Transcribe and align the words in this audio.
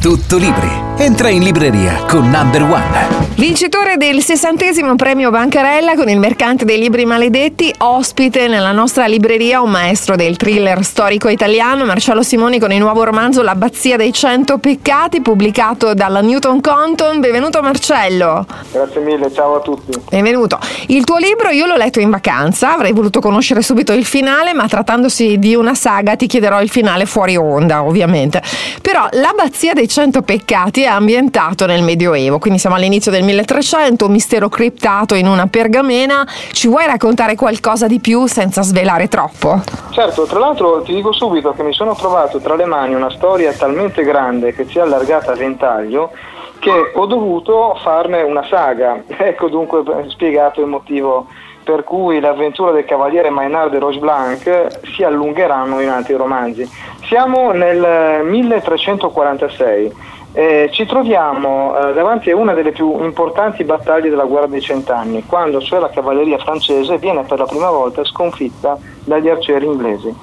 Tutto 0.00 0.36
libri. 0.36 0.70
Entra 0.98 1.28
in 1.28 1.42
libreria 1.42 2.04
con 2.06 2.30
Number 2.30 2.62
One. 2.62 3.27
Vincitore 3.38 3.98
del 3.98 4.20
sessantesimo 4.20 4.96
premio 4.96 5.30
Bancarella 5.30 5.94
con 5.94 6.08
il 6.08 6.18
mercante 6.18 6.64
dei 6.64 6.76
libri 6.76 7.04
maledetti, 7.04 7.72
ospite 7.78 8.48
nella 8.48 8.72
nostra 8.72 9.06
libreria 9.06 9.60
un 9.60 9.70
maestro 9.70 10.16
del 10.16 10.36
thriller 10.36 10.82
storico 10.82 11.28
italiano, 11.28 11.84
Marcello 11.84 12.24
Simoni 12.24 12.58
con 12.58 12.72
il 12.72 12.80
nuovo 12.80 13.04
romanzo 13.04 13.42
L'abbazia 13.42 13.96
dei 13.96 14.12
cento 14.12 14.58
peccati, 14.58 15.20
pubblicato 15.20 15.94
dalla 15.94 16.20
Newton 16.20 16.60
Compton. 16.60 17.20
Benvenuto 17.20 17.62
Marcello. 17.62 18.44
Grazie 18.72 19.00
mille, 19.02 19.32
ciao 19.32 19.54
a 19.54 19.60
tutti. 19.60 19.96
Benvenuto. 20.10 20.58
Il 20.88 21.04
tuo 21.04 21.18
libro 21.18 21.50
io 21.50 21.66
l'ho 21.66 21.76
letto 21.76 22.00
in 22.00 22.10
vacanza, 22.10 22.74
avrei 22.74 22.90
voluto 22.90 23.20
conoscere 23.20 23.62
subito 23.62 23.92
il 23.92 24.04
finale, 24.04 24.52
ma 24.52 24.66
trattandosi 24.66 25.38
di 25.38 25.54
una 25.54 25.76
saga 25.76 26.16
ti 26.16 26.26
chiederò 26.26 26.60
il 26.60 26.70
finale 26.70 27.06
fuori 27.06 27.36
onda, 27.36 27.84
ovviamente. 27.84 28.42
Però 28.82 29.06
L'abbazia 29.12 29.74
dei 29.74 29.86
cento 29.86 30.22
peccati 30.22 30.82
è 30.82 30.86
ambientato 30.86 31.66
nel 31.66 31.84
Medioevo, 31.84 32.40
quindi 32.40 32.58
siamo 32.58 32.74
all'inizio 32.74 33.12
del 33.12 33.26
1300, 33.28 34.06
un 34.06 34.12
mistero 34.12 34.48
criptato 34.48 35.14
in 35.14 35.26
una 35.26 35.46
pergamena. 35.46 36.26
Ci 36.52 36.68
vuoi 36.68 36.86
raccontare 36.86 37.34
qualcosa 37.34 37.86
di 37.86 38.00
più 38.00 38.26
senza 38.26 38.62
svelare 38.62 39.08
troppo? 39.08 39.60
Certo, 39.90 40.24
tra 40.24 40.38
l'altro 40.38 40.82
ti 40.82 40.94
dico 40.94 41.12
subito 41.12 41.52
che 41.52 41.62
mi 41.62 41.72
sono 41.72 41.94
trovato 41.94 42.38
tra 42.38 42.54
le 42.54 42.64
mani 42.64 42.94
una 42.94 43.10
storia 43.10 43.52
talmente 43.52 44.02
grande 44.02 44.54
che 44.54 44.66
si 44.66 44.78
è 44.78 44.80
allargata 44.80 45.32
a 45.32 45.36
ventaglio 45.36 46.10
che 46.58 46.92
ho 46.94 47.06
dovuto 47.06 47.76
farne 47.82 48.22
una 48.22 48.44
saga. 48.48 49.02
Ecco 49.28 49.48
dunque 49.48 49.82
spiegato 50.08 50.60
il 50.60 50.66
motivo 50.66 51.26
per 51.62 51.84
cui 51.84 52.18
l'avventura 52.18 52.72
del 52.72 52.86
cavaliere 52.86 53.28
Maynard 53.28 53.70
de 53.70 53.78
Rocheblanc 53.78 54.80
si 54.94 55.02
allungheranno 55.04 55.80
in 55.80 55.90
altri 55.90 56.14
romanzi. 56.14 56.66
Siamo 57.04 57.52
nel 57.52 58.24
1346. 58.24 59.92
Eh, 60.32 60.68
ci 60.72 60.84
troviamo 60.84 61.76
eh, 61.76 61.92
davanti 61.94 62.30
a 62.30 62.36
una 62.36 62.52
delle 62.52 62.70
più 62.70 63.02
importanti 63.02 63.64
battaglie 63.64 64.10
della 64.10 64.24
guerra 64.24 64.46
dei 64.46 64.60
cent'anni, 64.60 65.24
quando 65.26 65.60
cioè 65.60 65.80
la 65.80 65.88
cavalleria 65.88 66.38
francese 66.38 66.98
viene 66.98 67.22
per 67.22 67.38
la 67.38 67.46
prima 67.46 67.70
volta 67.70 68.04
sconfitta 68.04 68.76
dagli 69.04 69.28
arcieri 69.28 69.64
inglesi. 69.64 70.14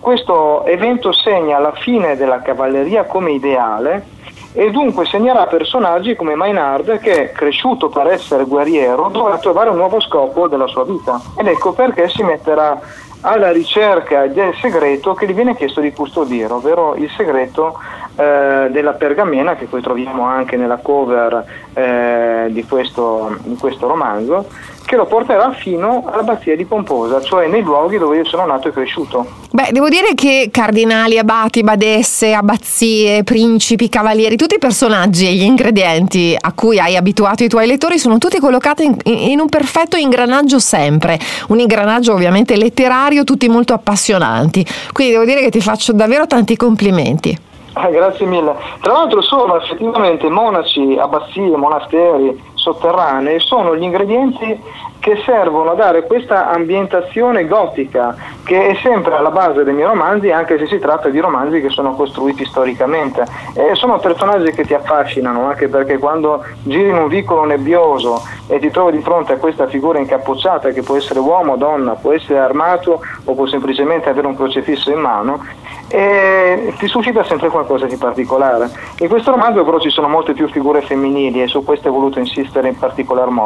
Questo 0.00 0.64
evento 0.66 1.12
segna 1.12 1.58
la 1.58 1.72
fine 1.72 2.16
della 2.16 2.42
cavalleria 2.42 3.04
come 3.04 3.30
ideale 3.30 4.12
e 4.52 4.70
dunque 4.70 5.06
segnerà 5.06 5.46
personaggi 5.46 6.14
come 6.14 6.34
Maynard 6.34 6.98
che, 6.98 7.32
cresciuto 7.32 7.88
per 7.88 8.08
essere 8.08 8.44
guerriero, 8.44 9.08
dovrà 9.08 9.38
trovare 9.38 9.70
un 9.70 9.76
nuovo 9.76 10.00
scopo 10.00 10.46
della 10.46 10.66
sua 10.66 10.84
vita. 10.84 11.20
Ed 11.38 11.46
ecco 11.46 11.72
perché 11.72 12.08
si 12.08 12.22
metterà 12.22 12.78
alla 13.22 13.50
ricerca 13.50 14.26
del 14.26 14.54
segreto 14.60 15.14
che 15.14 15.26
gli 15.26 15.32
viene 15.32 15.56
chiesto 15.56 15.80
di 15.80 15.92
custodire, 15.92 16.52
ovvero 16.52 16.94
il 16.96 17.10
segreto 17.16 17.78
eh, 18.16 18.68
della 18.70 18.92
pergamena 18.92 19.56
che 19.56 19.66
poi 19.66 19.82
troviamo 19.82 20.22
anche 20.22 20.56
nella 20.56 20.78
cover 20.80 21.44
eh, 21.72 22.46
di, 22.50 22.64
questo, 22.64 23.36
di 23.42 23.56
questo 23.56 23.86
romanzo 23.86 24.46
che 24.84 24.96
lo 24.96 25.06
porterà 25.06 25.52
fino 25.52 26.04
all'abbazia 26.06 26.54
di 26.56 26.64
Pomposa, 26.64 27.20
cioè 27.22 27.48
nei 27.48 27.62
luoghi 27.62 27.98
dove 27.98 28.18
io 28.18 28.24
sono 28.24 28.44
nato 28.44 28.68
e 28.68 28.72
cresciuto. 28.72 29.26
Beh, 29.50 29.68
devo 29.72 29.88
dire 29.88 30.14
che 30.14 30.48
cardinali, 30.50 31.18
abati, 31.18 31.62
badesse, 31.62 32.34
abbazie, 32.34 33.24
principi, 33.24 33.88
cavalieri, 33.88 34.36
tutti 34.36 34.56
i 34.56 34.58
personaggi 34.58 35.26
e 35.26 35.32
gli 35.32 35.42
ingredienti 35.42 36.36
a 36.38 36.52
cui 36.52 36.78
hai 36.78 36.96
abituato 36.96 37.44
i 37.44 37.48
tuoi 37.48 37.66
lettori 37.66 37.98
sono 37.98 38.18
tutti 38.18 38.38
collocati 38.38 38.84
in, 38.84 38.96
in 39.04 39.40
un 39.40 39.48
perfetto 39.48 39.96
ingranaggio 39.96 40.58
sempre, 40.58 41.18
un 41.48 41.60
ingranaggio 41.60 42.12
ovviamente 42.12 42.56
letterario, 42.56 43.24
tutti 43.24 43.48
molto 43.48 43.72
appassionanti. 43.72 44.64
Quindi 44.92 45.14
devo 45.14 45.24
dire 45.24 45.40
che 45.40 45.50
ti 45.50 45.60
faccio 45.60 45.92
davvero 45.92 46.26
tanti 46.26 46.56
complimenti. 46.56 47.52
Ah, 47.76 47.88
grazie 47.90 48.24
mille. 48.26 48.54
Tra 48.80 48.92
l'altro 48.92 49.20
sono 49.20 49.56
effettivamente 49.56 50.28
monaci, 50.28 50.96
abbazie, 50.96 51.56
monasteri 51.56 52.40
sotterranei, 52.54 53.40
sono 53.40 53.76
gli 53.76 53.82
ingredienti 53.82 54.62
che 55.04 55.20
servono 55.22 55.72
a 55.72 55.74
dare 55.74 56.06
questa 56.06 56.50
ambientazione 56.50 57.46
gotica 57.46 58.16
che 58.42 58.68
è 58.68 58.74
sempre 58.76 59.14
alla 59.14 59.30
base 59.30 59.62
dei 59.62 59.74
miei 59.74 59.86
romanzi 59.86 60.30
anche 60.30 60.56
se 60.56 60.64
si 60.64 60.78
tratta 60.78 61.10
di 61.10 61.20
romanzi 61.20 61.60
che 61.60 61.68
sono 61.68 61.92
costruiti 61.92 62.46
storicamente 62.46 63.22
e 63.52 63.74
sono 63.74 63.98
personaggi 63.98 64.50
che 64.52 64.64
ti 64.64 64.72
affascinano 64.72 65.44
anche 65.44 65.68
perché 65.68 65.98
quando 65.98 66.42
giri 66.62 66.88
in 66.88 66.96
un 66.96 67.08
vicolo 67.08 67.44
nebbioso 67.44 68.22
e 68.46 68.58
ti 68.58 68.70
trovi 68.70 68.96
di 68.96 69.02
fronte 69.02 69.34
a 69.34 69.36
questa 69.36 69.66
figura 69.66 69.98
incappucciata 69.98 70.70
che 70.70 70.80
può 70.80 70.96
essere 70.96 71.18
uomo 71.18 71.56
donna, 71.56 71.92
può 71.92 72.12
essere 72.12 72.38
armato 72.38 73.02
o 73.24 73.34
può 73.34 73.46
semplicemente 73.46 74.08
avere 74.08 74.26
un 74.26 74.34
crocefisso 74.34 74.90
in 74.90 75.00
mano 75.00 75.44
e 75.88 76.74
ti 76.78 76.86
suscita 76.86 77.22
sempre 77.24 77.50
qualcosa 77.50 77.86
di 77.86 77.96
particolare. 77.96 78.70
In 79.00 79.08
questo 79.08 79.30
romanzo 79.30 79.64
però 79.64 79.78
ci 79.78 79.90
sono 79.90 80.08
molte 80.08 80.32
più 80.32 80.48
figure 80.48 80.80
femminili 80.80 81.42
e 81.42 81.46
su 81.46 81.62
questo 81.62 81.90
ho 81.90 81.92
voluto 81.92 82.18
insistere 82.18 82.68
in 82.68 82.78
particolar 82.78 83.28
modo. 83.28 83.42